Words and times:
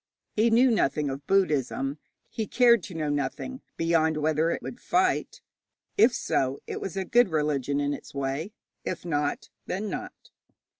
He 0.31 0.49
knew 0.49 0.71
nothing 0.71 1.11
of 1.11 1.27
Buddhism; 1.27 1.99
he 2.27 2.47
cared 2.47 2.81
to 2.85 2.95
know 2.95 3.09
nothing, 3.11 3.61
beyond 3.77 4.17
whether 4.17 4.49
it 4.49 4.63
would 4.63 4.79
fight. 4.79 5.41
If 5.95 6.11
so, 6.15 6.57
it 6.65 6.81
was 6.81 6.97
a 6.97 7.05
good 7.05 7.29
religion 7.29 7.79
in 7.79 7.93
its 7.93 8.11
way. 8.15 8.51
If 8.83 9.05
not, 9.05 9.49
then 9.67 9.91
not. 9.91 10.31